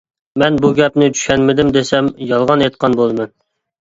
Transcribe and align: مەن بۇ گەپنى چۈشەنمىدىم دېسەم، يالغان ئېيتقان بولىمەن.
مەن 0.43 0.55
بۇ 0.63 0.69
گەپنى 0.79 1.09
چۈشەنمىدىم 1.17 1.69
دېسەم، 1.77 2.09
يالغان 2.33 2.67
ئېيتقان 2.67 2.97
بولىمەن. 3.03 3.35